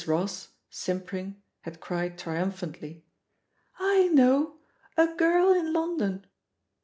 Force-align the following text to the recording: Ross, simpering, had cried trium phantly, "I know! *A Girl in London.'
Ross, 0.07 0.47
simpering, 0.67 1.39
had 1.59 1.79
cried 1.79 2.17
trium 2.17 2.49
phantly, 2.51 3.03
"I 3.77 4.07
know! 4.07 4.57
*A 4.97 5.05
Girl 5.13 5.53
in 5.53 5.71
London.' 5.73 6.25